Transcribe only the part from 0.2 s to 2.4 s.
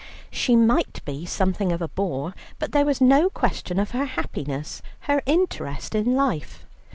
She might be something of a bore,